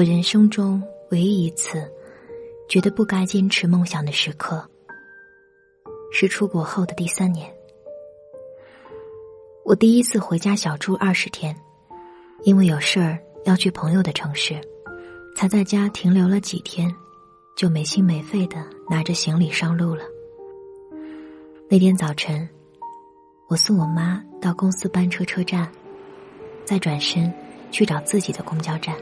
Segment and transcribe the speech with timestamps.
[0.00, 1.86] 我人生中唯一一次
[2.70, 4.66] 觉得不该坚持梦想的时刻，
[6.10, 7.54] 是出国后的第三年。
[9.62, 11.54] 我第一次回家小住二十天，
[12.44, 14.58] 因为有事儿要去朋友的城市，
[15.36, 16.90] 才在家停留了几天，
[17.54, 18.56] 就没心没肺的
[18.88, 20.02] 拿着行李上路了。
[21.68, 22.48] 那天早晨，
[23.50, 25.70] 我送我妈到公司班车车站，
[26.64, 27.30] 再转身
[27.70, 28.96] 去找自己的公交站。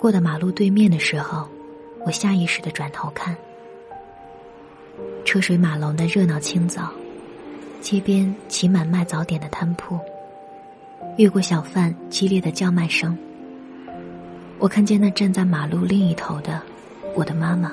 [0.00, 1.46] 过到马路对面的时候，
[2.06, 3.36] 我下意识的转头看，
[5.26, 6.90] 车水马龙的热闹清早。
[7.82, 10.00] 街边挤满卖早点的摊铺，
[11.18, 13.14] 越过小贩激烈的叫卖声，
[14.58, 16.62] 我看见那站在马路另一头的
[17.14, 17.72] 我的妈妈，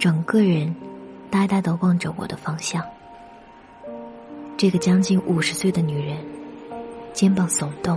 [0.00, 0.74] 整个人
[1.30, 2.84] 呆呆的望着我的方向。
[4.56, 6.18] 这个将近五十岁的女人，
[7.12, 7.96] 肩膀耸动，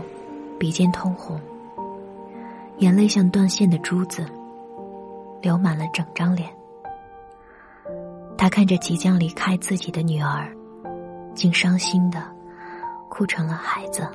[0.60, 1.42] 鼻尖通红，
[2.78, 4.26] 眼泪像断线的珠子，
[5.42, 6.50] 流满了整张脸。
[8.38, 10.54] 他看着即将离开自己的女儿，
[11.34, 12.22] 竟伤心的
[13.10, 14.08] 哭成了孩子。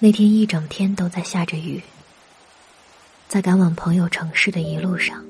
[0.00, 1.80] 那天一整天都在下着雨，
[3.28, 5.24] 在赶往朋友城市的一路上，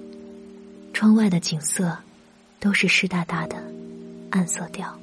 [0.94, 1.94] 窗外的景色
[2.58, 3.62] 都是湿哒哒的
[4.30, 4.98] 暗色调。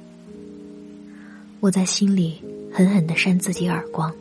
[1.60, 4.14] 我在心里狠狠的扇自己耳光，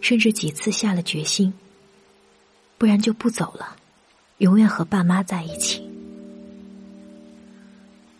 [0.00, 1.52] 甚至几次下了决心，
[2.76, 3.76] 不然就不走了。
[4.38, 5.82] 永远和爸妈在一起。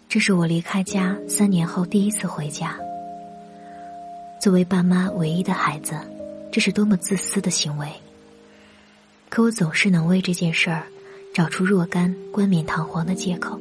[0.08, 2.78] 这是我离开家三年后第一次回家。
[4.40, 5.94] 作为爸妈唯一的孩子，
[6.50, 7.88] 这是多么自私的行为。
[9.28, 10.86] 可我总是能为这件事儿
[11.34, 13.60] 找出若干冠冕堂皇的借口。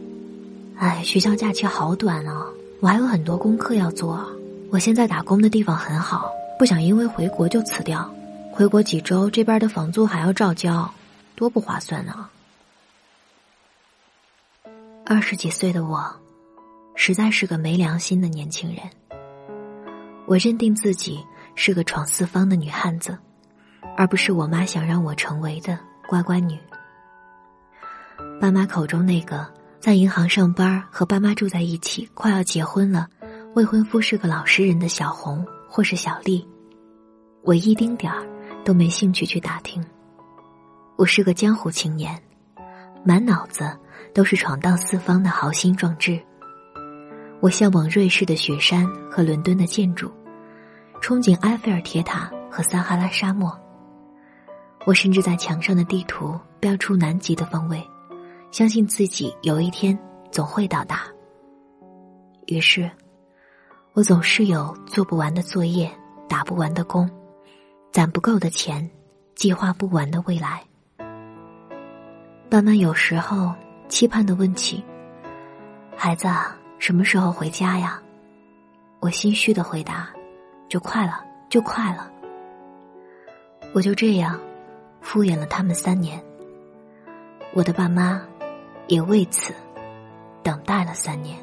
[0.78, 2.46] 哎，学校假期好短啊，
[2.80, 4.26] 我还有很多功课要做。
[4.72, 8.14] 我现在打工的地方很好，不想因为回国就辞掉。
[8.52, 10.90] 回国几周，这边的房租还要照交，
[11.36, 12.30] 多不划算啊！
[15.06, 16.04] 二十几岁的我，
[16.96, 18.80] 实在是个没良心的年轻人。
[20.26, 23.18] 我认定自己是个闯四方的女汉子，
[23.96, 25.78] 而不是我妈想让我成为的
[26.08, 26.58] 乖乖女。
[28.42, 29.46] 爸妈口中那个
[29.80, 33.08] 在银行上班、和爸妈住在一起、快要结婚了、
[33.56, 36.46] 未婚夫是个老实人的小红或是小丽，
[37.42, 38.22] 我一丁点儿
[38.66, 39.82] 都没兴趣去打听。
[40.98, 42.22] 我是个江湖青年，
[43.04, 43.66] 满脑子。
[44.14, 46.18] 都是闯荡四方的豪心壮志。
[47.42, 50.10] 我向往瑞士的雪山和伦敦的建筑，
[51.02, 53.54] 憧憬埃菲尔铁塔和撒哈拉沙漠。
[54.86, 57.86] 我甚至在墙上的地图标出南极的方位，
[58.52, 59.98] 相信自己有一天
[60.32, 61.02] 总会到达。
[62.46, 62.90] 于是，
[63.96, 65.90] 我总是有做不完的作业，
[66.28, 67.10] 打不完的工，
[67.92, 68.88] 攒不够的钱，
[69.36, 70.62] 计划不完的未来。
[72.50, 73.54] 爸妈有时候。
[73.88, 74.84] 期盼的问起
[75.96, 76.28] ：“孩子，
[76.80, 78.02] 什么时候回家呀？”
[79.00, 80.10] 我心虚的回答
[80.68, 82.12] ：“就快了，就快了。”
[83.76, 84.40] 我就这样
[85.02, 86.20] 敷衍了他们三年。
[87.54, 88.20] 我的爸妈
[88.88, 89.54] 也为此
[90.42, 91.38] 等待了三年。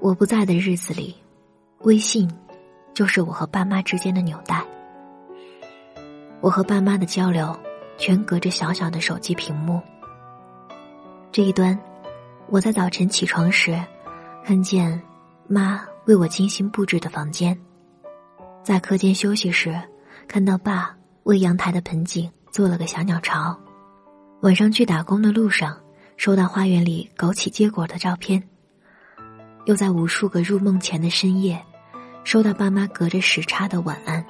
[0.00, 1.14] 我不在的日子里，
[1.80, 2.30] 微信
[2.94, 4.64] 就是我和爸妈之间的纽带。
[6.40, 7.56] 我和爸妈的交流。
[8.00, 9.78] 全隔着小小的手机屏幕。
[11.30, 11.78] 这一端，
[12.48, 13.78] 我在早晨起床时，
[14.42, 14.98] 看见
[15.46, 17.54] 妈为我精心布置的房间；
[18.64, 19.78] 在课间休息时，
[20.26, 23.54] 看到爸为阳台的盆景做了个小鸟巢；
[24.40, 25.78] 晚上去打工的路上，
[26.16, 28.40] 收到花园里枸杞结果的照片；
[29.70, 31.64] 又在无数个入梦前的深夜，
[32.24, 34.26] 收到爸妈隔着时差的晚安。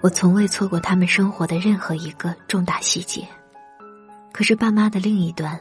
[0.00, 3.24] 我从未错过他们生活的任何一个重大细节，
[4.32, 5.56] 可是爸妈的另一端，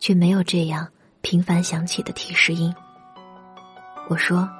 [0.00, 0.88] 却没有这样
[1.20, 2.74] 频繁响起的提示音。
[4.08, 4.50] 我说：“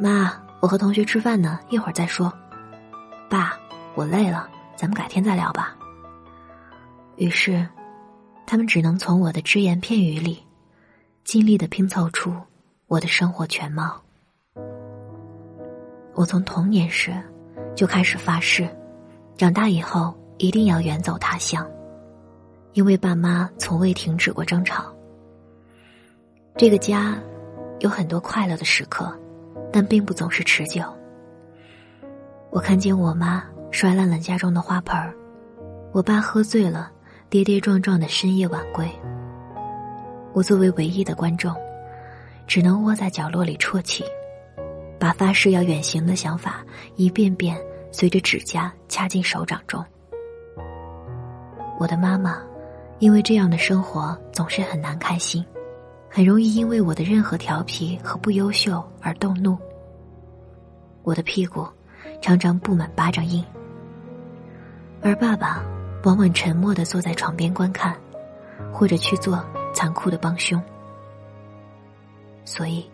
[0.00, 2.32] 妈，我和同学吃饭呢，一会儿再说。”
[3.28, 3.58] 爸，
[3.94, 5.76] 我累了，咱们改天再聊吧。
[7.16, 7.68] 于是，
[8.46, 10.42] 他们只能从我的只言片语里，
[11.24, 12.34] 尽力的拼凑出
[12.86, 14.00] 我的生活全貌。
[16.14, 17.12] 我从童年时。
[17.76, 18.68] 就开始发誓，
[19.36, 21.68] 长大以后一定要远走他乡，
[22.72, 24.94] 因为爸妈从未停止过争吵。
[26.56, 27.18] 这个家
[27.80, 29.12] 有很多快乐的时刻，
[29.72, 30.84] 但并不总是持久。
[32.50, 35.12] 我看见我妈摔烂了家中的花盆儿，
[35.92, 36.92] 我爸喝醉了，
[37.28, 38.88] 跌跌撞撞的深夜晚归。
[40.34, 41.54] 我作为唯一的观众，
[42.44, 44.04] 只能窝在角落里啜泣，
[44.98, 46.64] 把发誓要远行的想法
[46.96, 47.56] 一遍遍
[47.92, 49.82] 随着指甲掐进手掌中。
[51.78, 52.42] 我的妈妈，
[52.98, 55.44] 因为这样的生活总是很难开心，
[56.10, 59.56] 很容易因为我的任何调皮和不优秀而动怒。
[61.04, 61.64] 我的屁股
[62.20, 63.44] 常常布满巴掌印，
[65.00, 65.64] 而爸爸
[66.02, 67.96] 往往沉默的坐在床边观看，
[68.72, 70.62] 或者去做残酷的帮凶。
[72.46, 72.90] 所以，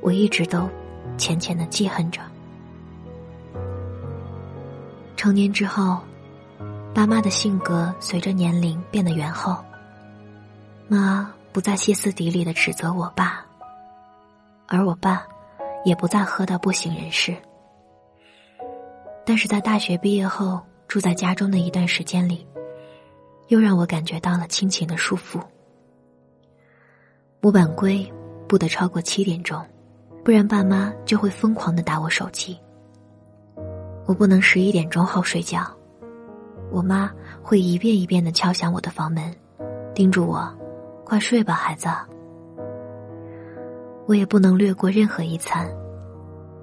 [0.00, 0.66] 我一直都
[1.18, 2.22] 浅浅的记恨着。
[5.16, 6.00] 成年之后。
[6.94, 9.56] 爸妈的性格随着年龄变得圆厚。
[10.86, 13.44] 妈不再歇斯底里的指责我爸，
[14.68, 15.26] 而我爸
[15.84, 17.34] 也不再喝到不省人事。
[19.26, 22.46] 但是在大学毕业后住在家中的一段时间里，
[23.48, 25.40] 又让我感觉到了亲情的束缚。
[27.44, 28.10] 木板龟
[28.48, 29.62] 不得超过七点钟，
[30.24, 32.58] 不然爸妈就会疯狂的打我手机。
[34.06, 35.62] 我不能十一点钟后睡觉。
[36.70, 37.12] 我妈
[37.42, 39.30] 会一遍一遍的敲响我的房门，
[39.94, 40.50] 叮嘱我
[41.04, 41.86] ：“快睡吧，孩子。”
[44.08, 45.70] 我也不能略过任何一餐，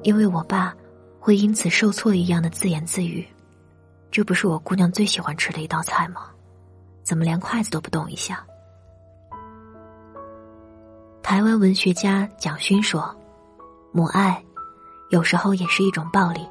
[0.01, 0.75] 因为我爸
[1.19, 3.23] 会因此受挫一样的自言自语
[4.09, 6.21] ：“这不是我姑娘最喜欢吃的一道菜吗？
[7.03, 8.43] 怎么连筷子都不动一下？”
[11.31, 13.15] 台湾文学家蒋勋说
[13.93, 14.43] ：“母爱，
[15.11, 16.45] 有时候也是一种暴力。”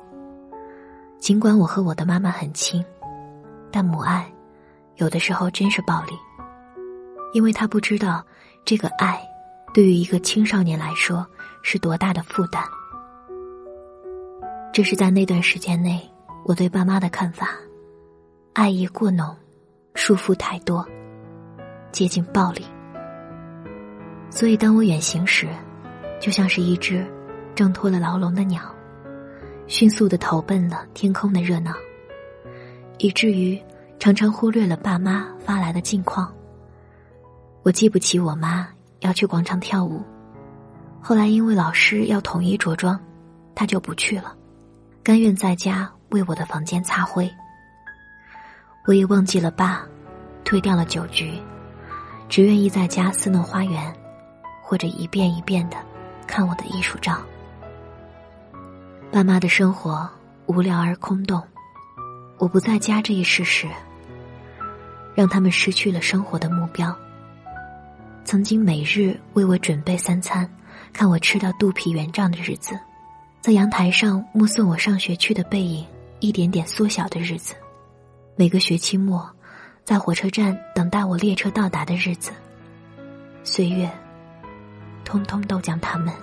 [1.20, 2.82] 尽管我和我的妈妈很亲。
[3.70, 4.32] 但母爱，
[4.96, 6.14] 有的时候真是暴力，
[7.34, 8.24] 因为他不知道
[8.64, 9.22] 这个爱，
[9.74, 11.26] 对于一个青少年来说
[11.62, 12.64] 是多大的负担。
[14.72, 16.10] 这是在那段时间内
[16.46, 17.50] 我对爸妈的看法：
[18.54, 19.36] 爱意过浓，
[19.92, 20.88] 束缚太多，
[21.92, 22.64] 接近暴力。
[24.30, 25.48] 所以当我远行时，
[26.20, 27.04] 就像是一只
[27.54, 28.62] 挣脱了牢笼的鸟，
[29.66, 31.74] 迅速的投奔了天空的热闹。
[32.98, 33.60] 以至于
[33.98, 36.32] 常常忽略了爸妈发来的近况。
[37.62, 38.68] 我记不起我妈
[39.00, 40.02] 要去广场跳舞，
[41.00, 42.98] 后来因为老师要统一着装，
[43.54, 44.34] 她就不去了，
[45.02, 47.30] 甘愿在家为我的房间擦灰。
[48.86, 49.82] 我也忘记了爸，
[50.44, 51.32] 推掉了酒局，
[52.28, 53.94] 只愿意在家私弄花园，
[54.70, 55.76] 或者一遍一遍的
[56.28, 57.20] 看我的艺术照。
[59.10, 60.08] 爸妈的生活
[60.46, 61.42] 无聊而空洞。
[62.38, 63.66] 我不在家这一事实，
[65.12, 66.96] 让他们失去了生活的目标。
[68.24, 70.48] 曾经每日为我准备三餐，
[70.92, 72.78] 看我吃到肚皮圆胀的日子，
[73.40, 75.84] 在阳台上目送我上学去的背影
[76.20, 77.56] 一点点缩小的日子，
[78.36, 79.28] 每个学期末，
[79.82, 82.30] 在火车站等待我列车到达的日子，
[83.42, 83.90] 岁月，
[85.10, 86.14] 通通都将他们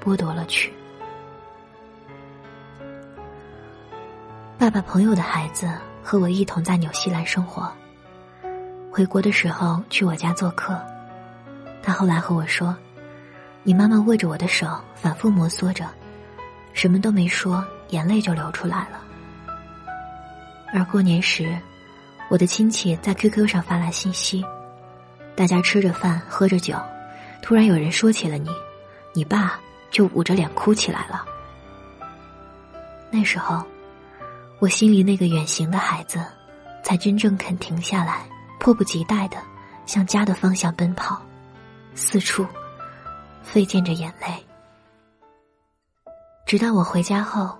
[0.00, 0.72] 剥夺了去。
[4.56, 5.68] 爸爸朋友的孩子
[6.00, 7.68] 和我一同在纽西兰生活。
[8.92, 10.80] 回国的时候去我家做客，
[11.82, 12.76] 他后来和我说
[13.64, 15.84] ：“你妈妈握着我的手，反复摩挲着，
[16.72, 19.02] 什么都没说，眼泪就流出来了。”
[20.72, 21.58] 而过年时，
[22.28, 24.44] 我的亲戚在 QQ 上发来信息，
[25.34, 26.76] 大家吃着饭喝着酒，
[27.42, 28.48] 突然有人说起了你，
[29.12, 31.24] 你爸就捂着脸哭起来了。
[33.10, 33.62] 那时候。
[34.62, 36.22] 我心里那个远行的孩子，
[36.84, 38.28] 才真正肯停下来，
[38.58, 39.38] 迫不及待的
[39.86, 41.18] 向家的方向奔跑，
[41.94, 42.46] 四处
[43.42, 44.26] 飞溅着眼泪。
[46.44, 47.56] 直到我回家后，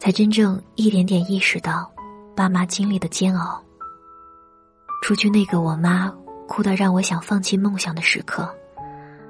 [0.00, 1.88] 才真正一点点意识到
[2.34, 3.62] 爸妈经历的煎熬。
[5.04, 6.12] 除去那个我妈
[6.48, 8.52] 哭到让我想放弃梦想的时刻，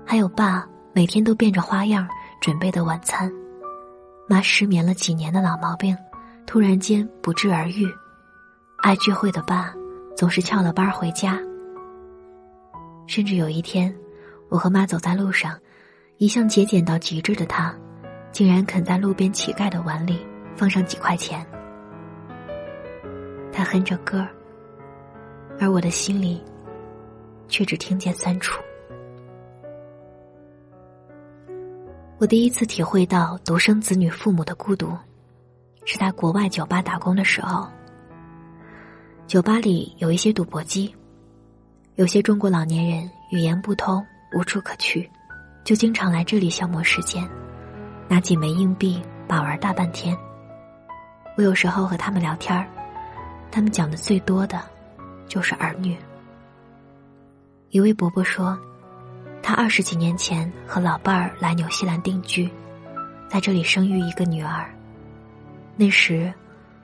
[0.09, 2.09] 还有爸每天都变着花样
[2.41, 3.31] 准备的晚餐，
[4.29, 5.97] 妈失眠了几年的老毛病。
[6.47, 7.85] 突然间不治而愈，
[8.79, 9.75] 爱聚会的爸
[10.17, 11.37] 总是翘了班回家。
[13.09, 13.93] 甚至有一天，
[14.49, 15.59] 我和妈走在路上，
[16.19, 17.75] 一向节俭到极致的他，
[18.31, 21.45] 竟然肯在路边乞丐的碗里放上几块钱。
[23.53, 24.25] 他哼着歌
[25.59, 26.41] 而我的心里
[27.49, 28.63] 却只听见酸楚。
[32.19, 34.97] 我第一次体会到独生子女父母的孤独。
[35.85, 37.69] 是在国外酒吧打工的时候，
[39.27, 40.93] 酒吧里有一些赌博机，
[41.95, 45.09] 有些中国老年人语言不通，无处可去，
[45.63, 47.29] 就经常来这里消磨时间，
[48.09, 50.17] 拿几枚硬币把玩大半天。
[51.37, 52.67] 我有时候和他们聊天，
[53.53, 54.61] 他们讲的最多的，
[55.29, 55.97] 就是儿女。
[57.69, 58.59] 一位伯伯说，
[59.47, 62.51] 他二十几年前和老伴儿来纽西兰定居，
[63.29, 64.69] 在这里生育一个女儿。
[65.77, 66.35] 那时，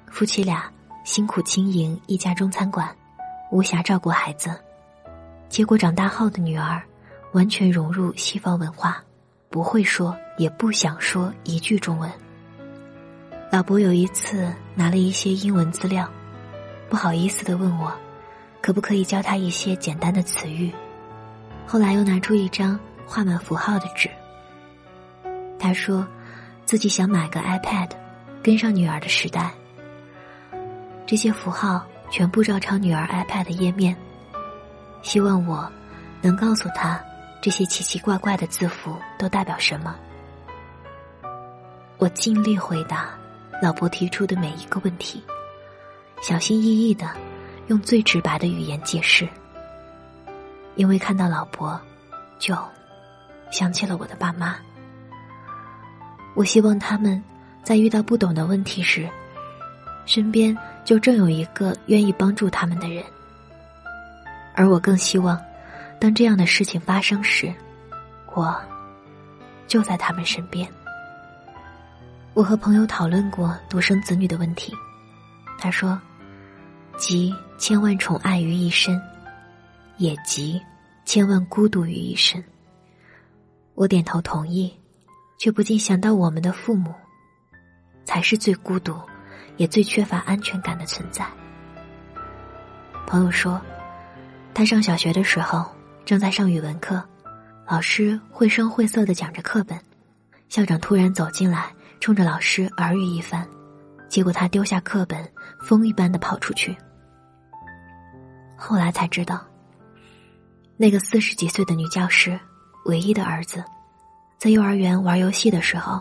[0.06, 0.70] 夫妻俩
[1.02, 2.88] 辛苦经营一家中餐馆，
[3.50, 4.56] 无暇照顾孩子。
[5.48, 6.80] 结果长大后的女儿，
[7.32, 9.02] 完全融入西方文化，
[9.50, 12.08] 不会说也不想说一句中文。
[13.50, 16.08] 老伯有一次拿了一些英文资料，
[16.88, 17.92] 不好意思的问我，
[18.60, 20.72] 可不可以教他一些简单的词语。
[21.72, 24.06] 后来又拿出一张画满符号的纸。
[25.58, 26.06] 他说，
[26.66, 27.88] 自己想买个 iPad，
[28.42, 29.50] 跟上女儿的时代。
[31.06, 33.96] 这些符号全部照抄女儿 iPad 页面，
[35.00, 35.66] 希望我
[36.20, 37.02] 能告诉他
[37.40, 39.96] 这些奇奇怪怪的字符都代表什么。
[41.96, 43.18] 我尽力回答
[43.62, 45.24] 老伯提出的每一个问题，
[46.20, 47.10] 小心翼翼的
[47.68, 49.26] 用最直白的语言解释。
[50.74, 51.80] 因为看到老伯，
[52.38, 52.56] 就
[53.50, 54.56] 想起了我的爸妈。
[56.34, 57.22] 我希望他们
[57.62, 59.08] 在遇到不懂的问题时，
[60.06, 63.04] 身边就正有一个愿意帮助他们的人。
[64.54, 65.38] 而我更希望，
[66.00, 67.52] 当这样的事情发生时，
[68.34, 68.54] 我
[69.66, 70.66] 就在他们身边。
[72.34, 74.74] 我和朋友讨论过独生子女的问题，
[75.58, 76.00] 他说
[76.96, 78.98] ：“集千万宠爱于一身。”
[80.02, 80.60] 也集
[81.04, 82.42] 千万孤独于一身。
[83.74, 84.76] 我点头同意，
[85.38, 86.92] 却不禁想到我们的父母，
[88.04, 89.00] 才是最孤独，
[89.58, 91.24] 也最缺乏安全感的存在。
[93.06, 93.62] 朋友说，
[94.52, 95.70] 他上小学的时候
[96.04, 97.00] 正在上语文课，
[97.64, 99.78] 老师绘声绘色的讲着课本，
[100.48, 103.46] 校长突然走进来，冲着老师耳语一番，
[104.08, 106.76] 结果他丢下课本，风一般的跑出去。
[108.56, 109.40] 后来才知道。
[110.76, 112.38] 那个四十几岁的女教师，
[112.86, 113.62] 唯一的儿子，
[114.38, 116.00] 在幼儿园玩游戏的时候，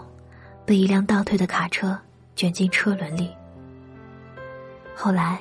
[0.65, 1.99] 被一辆倒退的卡车
[2.35, 3.29] 卷进车轮里。
[4.95, 5.39] 后来，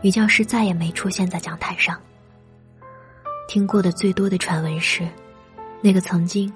[0.00, 2.00] 女教师再也没出现在讲台上。
[3.46, 5.06] 听过的最多的传闻是，
[5.82, 6.50] 那个曾经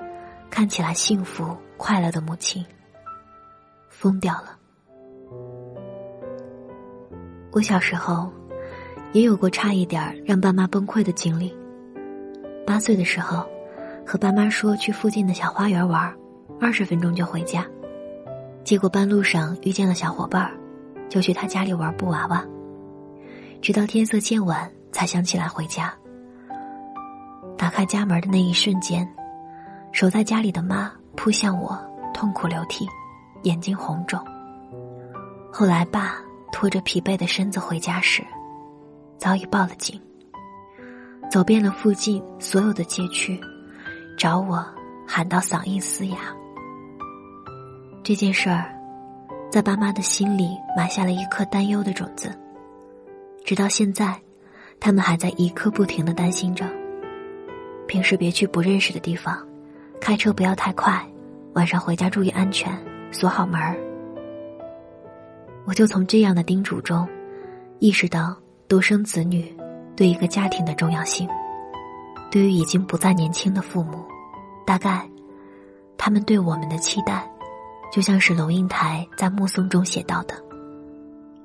[0.49, 2.65] 看起来幸福快乐的母亲，
[3.91, 4.57] 疯掉了。
[7.53, 8.33] 我小时候。
[9.13, 11.57] 也有过差一点让爸妈崩溃的经历。
[12.67, 13.47] 八岁的时候，
[14.07, 16.13] 和爸妈说去附近的小花园玩，
[16.61, 17.65] 二十分钟就回家。
[18.65, 20.51] 结果半路上遇见了小伙伴，
[21.09, 22.45] 就去他家里玩布娃娃，
[23.63, 25.95] 直到天色渐晚才想起来回家。
[27.57, 29.09] 打开家门的那一瞬间，
[29.93, 31.79] 守在家里的妈扑向我，
[32.13, 32.87] 痛哭流涕，
[33.45, 34.21] 眼睛红肿。
[35.51, 36.17] 后来爸
[36.53, 38.23] 拖着疲惫的身子回家时。
[39.19, 40.01] 早已报了警，
[41.31, 43.41] 走遍了附近所有的街区，
[44.17, 44.65] 找我
[45.07, 46.19] 喊到嗓音嘶哑。
[48.03, 48.73] 这件事儿，
[49.51, 52.31] 在爸妈的心里埋下了一颗担忧的种子，
[53.45, 54.15] 直到现在，
[54.79, 56.67] 他们还在一刻不停的担心着。
[57.89, 59.45] 平时别去不认识的地方，
[60.01, 61.05] 开车不要太快，
[61.55, 62.73] 晚上回家注意安全，
[63.11, 63.77] 锁好门儿。
[65.65, 67.09] 我就从这样的叮嘱中，
[67.79, 68.37] 意识到。
[68.69, 69.57] 独生子女
[69.95, 71.29] 对一个家庭的重要性，
[72.33, 74.05] 对于已经不再年轻的父母，
[74.67, 75.09] 大概
[75.97, 77.31] 他们对我们的期待，
[77.93, 80.35] 就像是龙应台在《目送》中写到的：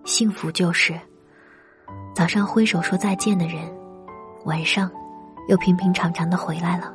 [0.04, 1.00] 幸福就是
[2.16, 3.72] 早上挥手说再见的人，
[4.46, 4.90] 晚上
[5.48, 6.92] 又平平常常的回来了。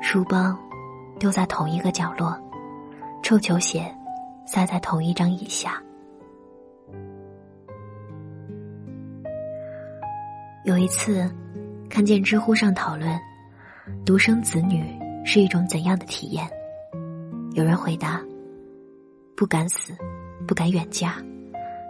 [0.00, 0.56] 书包
[1.18, 2.34] 丢在同一个角落，
[3.22, 3.94] 臭球鞋
[4.46, 5.82] 塞在同一张椅下。
[10.66, 11.30] 有一次，
[11.88, 13.16] 看见知乎上讨论，
[14.04, 14.84] 独生子女
[15.24, 16.44] 是一种怎样的体验？
[17.52, 18.20] 有人回答：
[19.36, 19.96] 不敢死，
[20.44, 21.24] 不敢远嫁，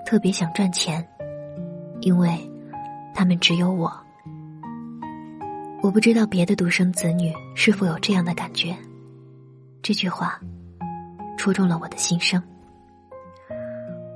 [0.04, 1.02] 特别想赚钱，
[2.02, 2.38] 因为
[3.14, 3.90] 他们只有我。
[5.82, 8.76] 我不知道别的独生子女是否有这样的感觉。
[9.80, 10.38] 这句话
[11.38, 12.42] 戳中了我的心声。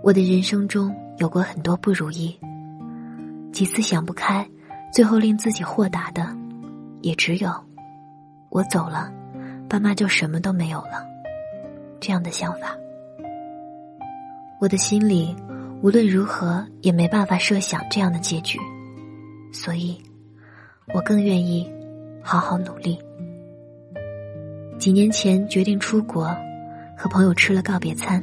[0.03, 2.39] 我的人生中有过很多不如意。
[3.53, 4.49] 几次想不开，
[4.93, 6.27] 最后令自己豁达的，
[7.03, 7.51] 也只有
[8.49, 9.13] 我走了，
[9.69, 11.05] 爸妈就什么都没有了
[12.01, 12.77] 这样的想法。
[14.61, 15.35] 我的心里
[15.83, 18.59] 无论如何也没办法设想这样的结局，
[19.53, 20.01] 所以，
[20.95, 21.71] 我更愿意
[22.23, 22.99] 好好努力。
[24.79, 26.25] 几年前决定出国，
[26.97, 28.23] 和朋友吃了告别餐，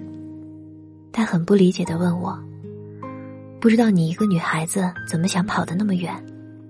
[1.11, 2.37] 他很不理解的问我。
[3.59, 6.13] 不知道你一个女孩子怎么想跑得那么远？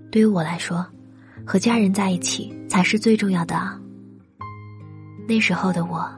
[0.09, 0.85] 对于我来说，
[1.45, 3.79] 和家人在一起才是最重要的啊。
[5.27, 6.09] 那时候的我，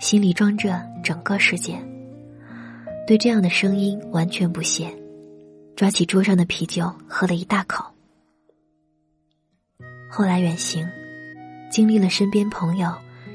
[0.00, 1.80] 心里装着整个世界，
[3.06, 4.92] 对这样的声音完全不屑，
[5.76, 7.84] 抓起桌上的啤酒喝了一大口。
[10.10, 10.84] 后来远行，
[11.70, 12.92] 经历了身边朋友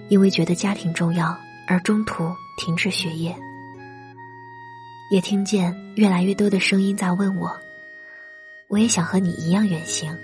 [0.09, 1.35] 因为觉得家庭重要
[1.67, 3.33] 而中途停止学业，
[5.09, 7.59] 也听见越来越多的声音在问我
[8.69, 10.15] ：“我也想和你一样远行，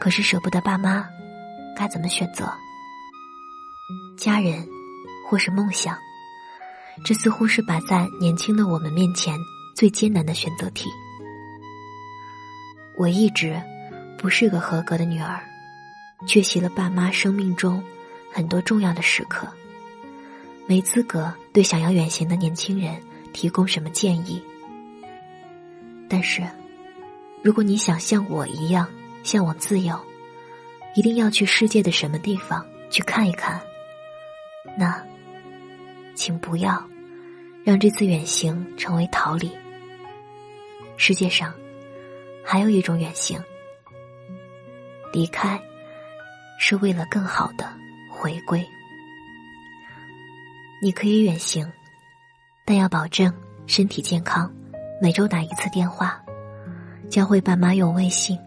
[0.00, 1.06] 可是舍不得爸妈，
[1.76, 2.50] 该怎么选择？”
[4.16, 4.66] 家人，
[5.28, 5.96] 或是梦想，
[7.04, 9.36] 这似乎是摆在年轻的我们面前
[9.76, 10.88] 最艰难的选择题。
[12.96, 13.60] 我一直
[14.16, 15.38] 不是个合格的女儿，
[16.26, 17.84] 缺席了爸妈生命中
[18.32, 19.46] 很多重要的时刻，
[20.66, 23.00] 没资格对想要远行的年轻人
[23.38, 24.42] 提供什么建议。
[26.08, 26.42] 但是，
[27.40, 28.88] 如果你想像我一样
[29.22, 29.96] 向往自由，
[30.96, 33.62] 一定要去世界的什么地方去看一看。
[34.76, 35.00] 那，
[36.16, 36.84] 请不要
[37.62, 39.56] 让这次远行成为逃离。
[40.96, 41.54] 世界上
[42.44, 43.40] 还有一种远行，
[45.12, 45.62] 离开
[46.58, 47.72] 是为了更好的
[48.10, 48.66] 回归。
[50.82, 51.70] 你可以远行，
[52.68, 53.32] 但要保证
[53.66, 54.52] 身体健康，
[55.00, 56.22] 每周打一次电话，
[57.08, 58.38] 教会爸妈用微信，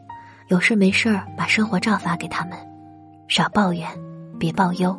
[0.47, 2.55] 有事没事儿把生活照发给他们，
[3.27, 3.89] 少抱怨，
[4.37, 4.95] 别抱忧。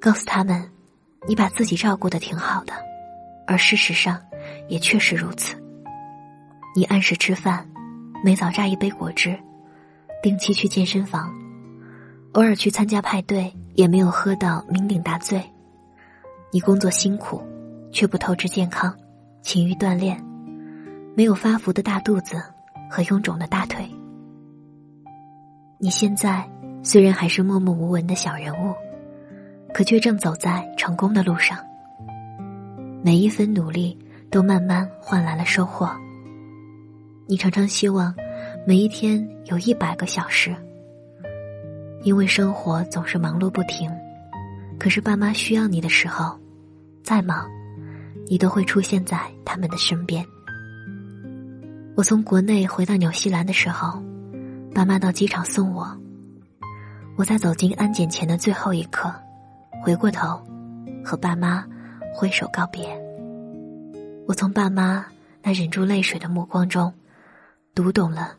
[0.00, 0.68] 告诉他们，
[1.28, 2.72] 你把自己照顾的挺好的，
[3.46, 4.20] 而事实上，
[4.66, 5.54] 也确实如此。
[6.74, 7.64] 你按时吃饭，
[8.24, 9.38] 每早榨一杯果汁，
[10.20, 11.32] 定期去健身房，
[12.32, 15.40] 偶尔去参加派对，也没有喝到酩酊大醉。
[16.50, 17.40] 你工作辛苦，
[17.92, 18.92] 却不透支健康，
[19.42, 20.20] 勤于锻炼，
[21.14, 22.42] 没有发福的大肚子
[22.90, 23.88] 和臃肿的大腿。
[25.78, 26.48] 你现在
[26.82, 28.74] 虽然还是默默无闻的小人物。
[29.74, 31.56] 可却正走在成功的路上，
[33.02, 33.98] 每一分努力
[34.30, 35.90] 都慢慢换来了收获。
[37.26, 38.14] 你常常希望
[38.66, 40.54] 每一天有一百个小时，
[42.02, 43.90] 因为生活总是忙碌不停。
[44.78, 46.38] 可是爸妈需要你的时候，
[47.02, 47.48] 再忙，
[48.28, 50.24] 你都会出现在他们的身边。
[51.96, 54.02] 我从国内回到纽西兰的时候，
[54.74, 55.98] 爸妈到机场送我。
[57.16, 59.12] 我在走进安检前的最后一刻。
[59.82, 60.40] 回过头，
[61.04, 61.66] 和爸妈
[62.14, 62.88] 挥手告别。
[64.28, 65.04] 我从爸妈
[65.42, 66.94] 那忍住泪水的目光中，
[67.74, 68.36] 读懂了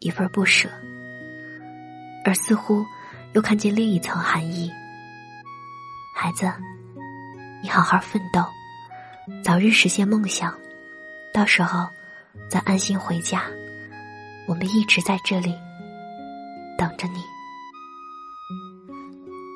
[0.00, 0.68] 一份不舍，
[2.26, 2.84] 而似乎
[3.32, 4.70] 又看见另一层含义。
[6.14, 6.44] 孩子，
[7.62, 8.44] 你好好奋斗，
[9.42, 10.56] 早日实现梦想，
[11.32, 11.88] 到时候
[12.48, 13.44] 再安心回家。
[14.46, 15.54] 我们一直在这里
[16.76, 17.22] 等着你。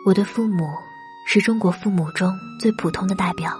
[0.05, 0.67] 我的父母。
[1.29, 3.59] 是中国父母中最普通的代表。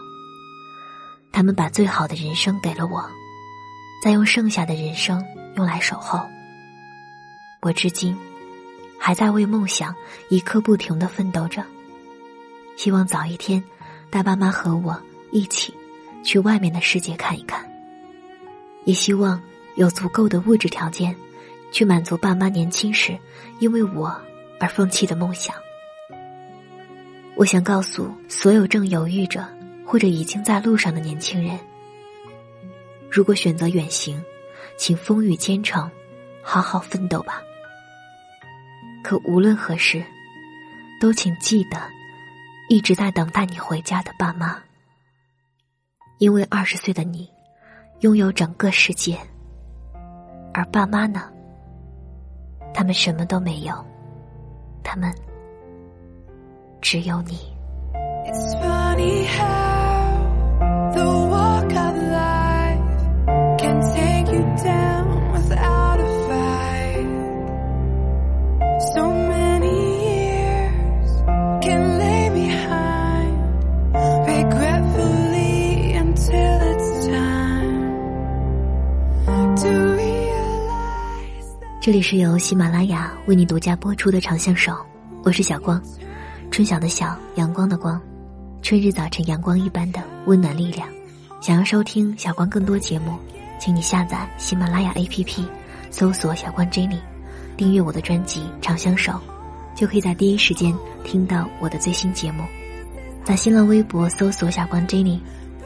[1.33, 3.05] 他们把最好的人生给了我，
[4.01, 5.23] 再用剩下的人生
[5.57, 6.25] 用来守候。
[7.61, 8.17] 我至今
[9.01, 9.93] 还在为梦想
[10.29, 11.65] 一刻不停的奋斗着，
[12.77, 13.63] 希望早一天
[14.11, 14.97] 大爸妈和我
[15.33, 15.75] 一起
[16.27, 17.65] 去外面的世界看一看，
[18.85, 19.41] 也希望
[19.77, 21.15] 有足够的物质条件
[21.71, 23.17] 去满足爸妈年轻时
[23.61, 24.13] 因为我
[24.59, 25.55] 而放弃的梦想。
[27.37, 29.47] 我想告诉所有正犹豫着
[29.85, 31.57] 或者已经在路上的年轻人：
[33.09, 34.21] 如果选择远行，
[34.77, 35.89] 请风雨兼程，
[36.43, 37.41] 好好奋斗吧。
[39.05, 40.03] 可无论何时，
[41.01, 41.81] 都请记得
[42.69, 44.61] 一直在等待你回家的爸妈，
[46.19, 47.31] 因为二十岁的你
[48.01, 49.19] 拥有整个世界，
[50.55, 51.23] 而爸妈呢？
[52.73, 53.75] 他们什么都没有，
[54.83, 55.13] 他们。
[56.81, 57.37] 只有你。
[81.87, 84.73] 这里是由喜马拉雅为你独家播出的《长相守》，
[85.23, 85.81] 我是小光。
[86.51, 88.03] 春晓的晓，阳光的光，
[88.61, 90.89] 春日早晨阳光一般的温暖力量。
[91.41, 93.17] 想要收听小光更多节目，
[93.61, 95.47] 请你下载喜马拉雅 APP，
[95.89, 96.99] 搜索“小光 Jenny”，
[97.57, 99.13] 订阅我的专辑《长相守》，
[99.77, 102.43] 就可以在第一时间听到我的最新节目。
[103.23, 105.21] 在新浪微博搜索“小光 Jenny”，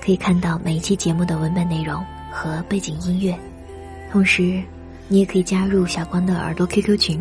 [0.05, 3.35] 可以看到每一期节目的文本内容和背景音乐。
[4.13, 4.63] 同时，
[5.13, 7.21] 你也可以加入小光的耳朵 QQ 群，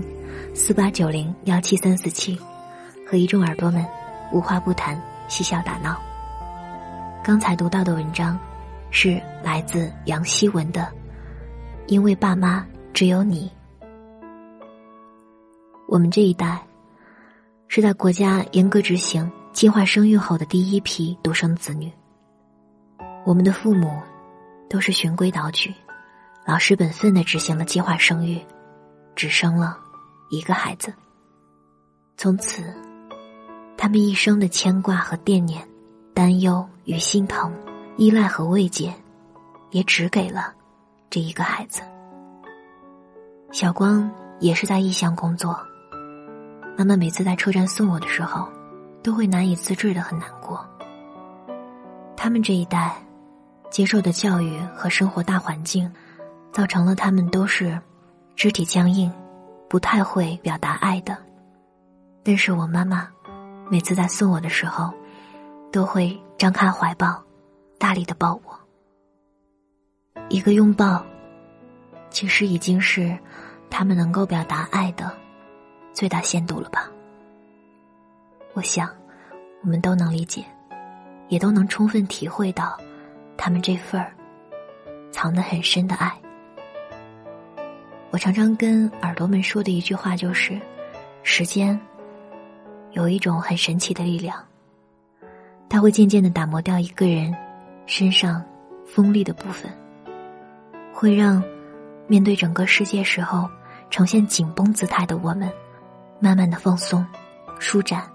[0.53, 2.39] 四八九零幺七三四七，
[3.03, 3.83] 和一众耳朵们
[4.31, 5.99] 无话不谈，嬉笑打闹。
[7.23, 8.37] 刚才读到的文章，
[8.91, 10.81] 是来自杨希文的
[11.87, 13.51] 《因为爸妈只有你》。
[15.87, 16.61] 我们这一代，
[17.69, 21.91] 是在国家严格执行计划生育后的第一批独生子女。
[23.25, 23.99] 我们的父母，
[24.69, 25.73] 都是循规蹈矩。
[26.45, 28.43] 老实本分的执行了计划生育，
[29.15, 29.77] 只生了
[30.31, 30.91] 一个孩子。
[32.17, 32.73] 从此，
[33.77, 35.67] 他们一生的牵挂和惦念、
[36.13, 37.53] 担忧与心疼、
[37.97, 38.93] 依赖和慰藉，
[39.69, 40.53] 也只给了
[41.09, 41.81] 这一个孩子。
[43.51, 45.59] 小光也是在异乡工作，
[46.77, 48.49] 妈妈每次在车站送我的时候，
[49.03, 50.67] 都会难以自制的很难过。
[52.17, 52.95] 他们这一代，
[53.69, 55.91] 接受的教育和生活大环境。
[56.51, 57.79] 造成了他们都是
[58.35, 59.11] 肢体僵硬，
[59.69, 61.17] 不太会表达爱的。
[62.23, 63.07] 但是我妈妈
[63.69, 64.93] 每次在送我的时候，
[65.71, 67.23] 都会张开怀抱，
[67.77, 68.59] 大力的抱我。
[70.29, 71.03] 一个拥抱，
[72.09, 73.17] 其实已经是
[73.69, 75.11] 他们能够表达爱的
[75.93, 76.89] 最大限度了吧？
[78.53, 78.89] 我想，
[79.61, 80.43] 我们都能理解，
[81.29, 82.77] 也都能充分体会到
[83.37, 84.11] 他们这份儿
[85.11, 86.15] 藏得很深的爱。
[88.11, 90.59] 我常常跟耳朵们说的一句话就是：
[91.21, 91.79] 时间
[92.91, 94.43] 有一种很神奇的力量，
[95.69, 97.35] 它会渐渐的打磨掉一个人
[97.85, 98.43] 身上
[98.83, 99.71] 锋利的部分，
[100.91, 101.43] 会让
[102.07, 103.47] 面对整个世界时候
[103.91, 105.47] 呈现紧绷姿态的我们，
[106.19, 107.05] 慢慢的放松、
[107.59, 108.09] 舒展，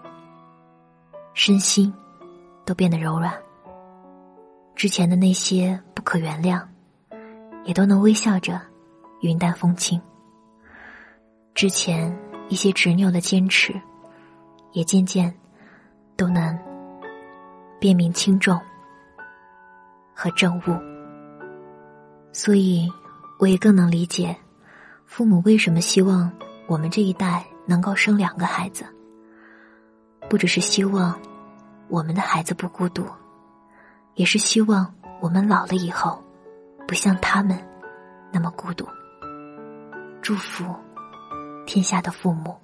[1.35, 1.94] 身心
[2.64, 3.33] 都变得柔软。
[4.74, 6.61] 之前的那些不可原谅，
[7.64, 8.61] 也都能微笑着。
[9.24, 9.98] 云淡风轻。
[11.54, 12.14] 之前
[12.50, 13.74] 一些执拗的坚持，
[14.72, 15.34] 也渐渐
[16.14, 16.58] 都能
[17.80, 18.60] 辨明轻重
[20.14, 20.76] 和正误。
[22.32, 22.87] 所以，
[23.38, 24.37] 我也更能理解
[25.06, 26.30] 父母为什么希望
[26.66, 28.84] 我们这一代能够生两个孩子，
[30.28, 31.18] 不只是希望
[31.88, 33.06] 我们的孩子不孤独，
[34.16, 36.22] 也是希望我们老了以后，
[36.87, 37.58] 不像他们
[38.30, 38.87] 那么孤独。
[40.24, 40.64] 祝福
[41.66, 42.56] 天下的父母。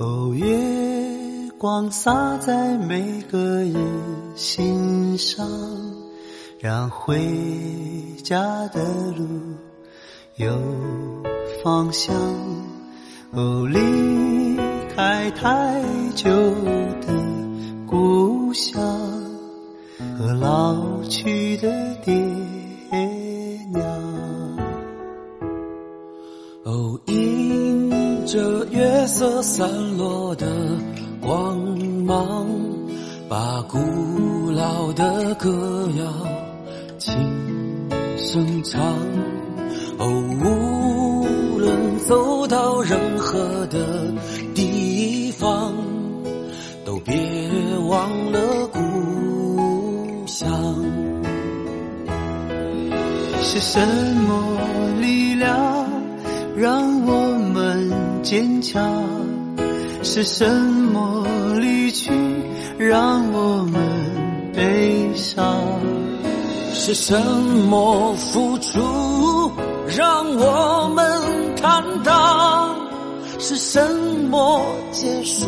[0.00, 3.76] 哦，月光洒在每个人
[4.34, 5.48] 心上，
[6.58, 7.20] 让回
[8.24, 8.82] 家的
[9.12, 9.28] 路
[10.34, 10.60] 有
[11.62, 12.12] 方向。
[13.32, 13.78] 哦，离
[15.00, 15.82] 开太
[16.14, 16.28] 久
[17.00, 17.06] 的
[17.86, 18.78] 故乡
[20.18, 21.72] 和老去的
[22.04, 22.12] 爹
[23.72, 23.82] 娘。
[26.64, 30.29] 哦，迎着月色散落
[53.52, 53.80] 是什
[54.28, 54.60] 么
[55.00, 55.84] 力量
[56.56, 57.90] 让我们
[58.22, 58.80] 坚强？
[60.04, 61.26] 是什么
[61.58, 62.12] 离去
[62.78, 65.44] 让我们悲伤？
[66.72, 69.50] 是什么付出
[69.98, 71.04] 让我们？
[71.56, 72.76] 坦荡
[73.40, 73.84] 是什
[74.30, 75.44] 么结束，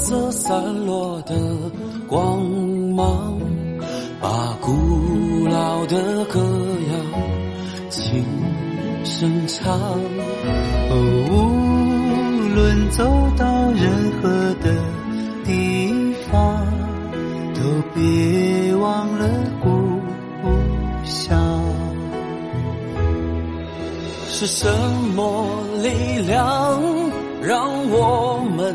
[0.00, 1.34] 色散落的
[2.06, 2.40] 光
[2.94, 3.38] 芒，
[4.20, 6.94] 把古老的歌谣
[7.90, 8.24] 轻
[9.04, 9.76] 声唱。
[10.90, 10.94] 无
[12.54, 13.04] 论走
[13.36, 14.28] 到任何
[14.62, 14.72] 的
[15.44, 16.64] 地方，
[17.54, 17.60] 都
[17.94, 19.28] 别忘了
[19.60, 19.68] 故
[21.04, 21.38] 乡。
[24.30, 24.68] 是什
[25.16, 25.44] 么
[25.82, 26.80] 力量
[27.42, 28.74] 让我们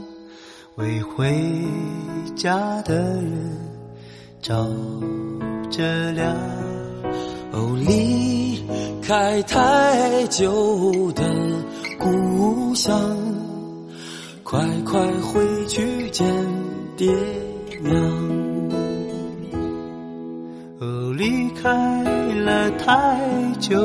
[0.81, 1.31] 为回
[2.35, 3.31] 家的人
[4.41, 4.67] 照
[5.69, 6.35] 着亮。
[7.51, 8.63] 哦，离
[8.99, 11.23] 开太久的
[11.99, 12.99] 故乡，
[14.43, 16.27] 快快回去见
[16.97, 17.13] 爹
[17.83, 17.95] 娘。
[20.79, 22.03] 哦，离开
[22.43, 23.19] 了太
[23.59, 23.77] 久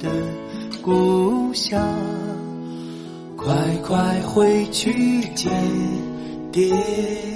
[0.00, 0.08] 的
[0.82, 1.80] 故乡，
[3.36, 3.54] 快
[3.86, 5.52] 快回去见。
[6.54, 7.33] 爹